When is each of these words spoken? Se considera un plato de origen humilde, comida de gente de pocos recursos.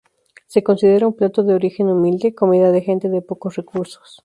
Se 0.47 0.63
considera 0.63 1.05
un 1.05 1.13
plato 1.15 1.43
de 1.43 1.53
origen 1.53 1.87
humilde, 1.87 2.33
comida 2.33 2.71
de 2.71 2.81
gente 2.81 3.07
de 3.07 3.21
pocos 3.21 3.55
recursos. 3.57 4.19